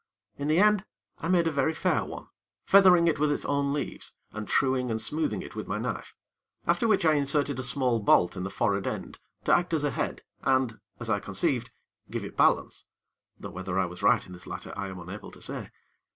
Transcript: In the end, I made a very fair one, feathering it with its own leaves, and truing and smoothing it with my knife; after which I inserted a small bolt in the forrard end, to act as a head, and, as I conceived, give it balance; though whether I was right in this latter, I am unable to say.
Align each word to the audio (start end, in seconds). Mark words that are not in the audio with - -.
In 0.35 0.47
the 0.47 0.57
end, 0.57 0.83
I 1.19 1.27
made 1.27 1.45
a 1.45 1.51
very 1.51 1.75
fair 1.75 2.03
one, 2.03 2.25
feathering 2.65 3.05
it 3.07 3.19
with 3.19 3.31
its 3.31 3.45
own 3.45 3.71
leaves, 3.71 4.15
and 4.31 4.47
truing 4.47 4.89
and 4.89 4.99
smoothing 4.99 5.43
it 5.43 5.55
with 5.55 5.67
my 5.67 5.77
knife; 5.77 6.15
after 6.65 6.87
which 6.87 7.05
I 7.05 7.13
inserted 7.13 7.59
a 7.59 7.61
small 7.61 7.99
bolt 7.99 8.35
in 8.35 8.41
the 8.43 8.49
forrard 8.49 8.87
end, 8.87 9.19
to 9.43 9.53
act 9.55 9.75
as 9.75 9.83
a 9.83 9.91
head, 9.91 10.23
and, 10.41 10.79
as 10.99 11.11
I 11.11 11.19
conceived, 11.19 11.69
give 12.09 12.23
it 12.23 12.35
balance; 12.35 12.85
though 13.39 13.51
whether 13.51 13.77
I 13.77 13.85
was 13.85 14.01
right 14.01 14.25
in 14.25 14.33
this 14.33 14.47
latter, 14.47 14.73
I 14.75 14.87
am 14.87 14.97
unable 14.99 15.29
to 15.29 15.39
say. 15.39 15.69